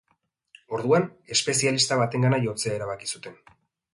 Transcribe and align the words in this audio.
Orduan, 0.77 1.05
espezialista 1.35 1.99
batengana 2.01 2.41
jotzea 2.47 2.75
erabaki 2.79 3.13
zuten. 3.17 3.37